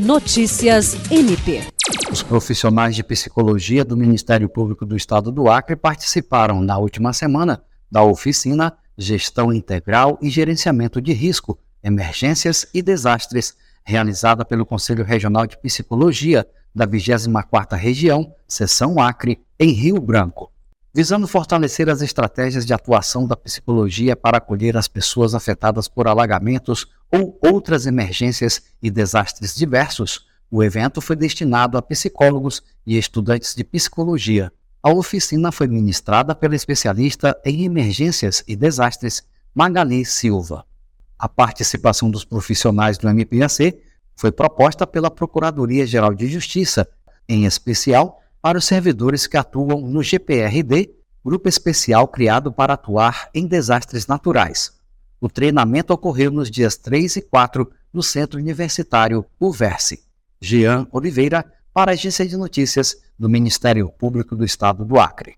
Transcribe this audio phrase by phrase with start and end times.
[0.00, 1.60] Notícias MP.
[2.10, 7.62] Os profissionais de psicologia do Ministério Público do Estado do Acre participaram na última semana
[7.92, 15.46] da oficina Gestão Integral e Gerenciamento de Risco, Emergências e Desastres, realizada pelo Conselho Regional
[15.46, 20.50] de Psicologia da 24ª Região, Seção Acre, em Rio Branco.
[20.94, 26.86] Visando fortalecer as estratégias de atuação da psicologia para acolher as pessoas afetadas por alagamentos
[27.12, 33.64] ou outras emergências e desastres diversos, o evento foi destinado a psicólogos e estudantes de
[33.64, 34.52] psicologia.
[34.82, 39.22] A oficina foi ministrada pela especialista em emergências e desastres
[39.54, 40.64] Magali Silva.
[41.18, 43.78] A participação dos profissionais do MPAC
[44.16, 46.88] foi proposta pela Procuradoria-Geral de Justiça,
[47.28, 50.90] em especial para os servidores que atuam no GPRD,
[51.24, 54.79] grupo especial criado para atuar em desastres naturais.
[55.20, 60.02] O treinamento ocorreu nos dias 3 e 4 no Centro Universitário UVERSE.
[60.40, 65.36] Jean Oliveira, para a Agência de Notícias do Ministério Público do Estado do Acre.